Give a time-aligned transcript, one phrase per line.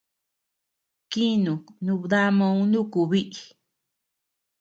[1.11, 1.53] Kinü
[1.83, 3.41] nubdamauʼu nuku biʼi.